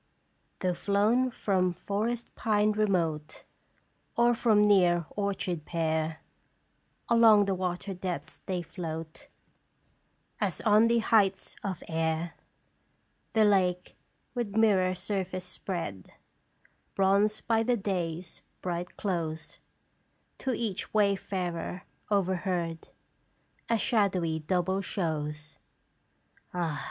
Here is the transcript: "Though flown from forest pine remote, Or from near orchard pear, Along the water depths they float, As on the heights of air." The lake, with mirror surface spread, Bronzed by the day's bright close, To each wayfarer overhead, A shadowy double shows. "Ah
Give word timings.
"Though 0.61 0.73
flown 0.73 1.29
from 1.29 1.73
forest 1.73 2.33
pine 2.33 2.71
remote, 2.71 3.43
Or 4.17 4.33
from 4.33 4.65
near 4.67 5.05
orchard 5.11 5.63
pear, 5.65 6.21
Along 7.07 7.45
the 7.45 7.53
water 7.53 7.93
depths 7.93 8.39
they 8.47 8.63
float, 8.63 9.27
As 10.39 10.59
on 10.61 10.87
the 10.87 10.97
heights 10.97 11.55
of 11.63 11.83
air." 11.87 12.33
The 13.33 13.45
lake, 13.45 13.95
with 14.33 14.55
mirror 14.55 14.95
surface 14.95 15.45
spread, 15.45 16.11
Bronzed 16.95 17.45
by 17.45 17.61
the 17.61 17.77
day's 17.77 18.41
bright 18.63 18.97
close, 18.97 19.59
To 20.39 20.51
each 20.51 20.95
wayfarer 20.95 21.83
overhead, 22.09 22.89
A 23.69 23.77
shadowy 23.77 24.39
double 24.39 24.81
shows. 24.81 25.59
"Ah 26.55 26.79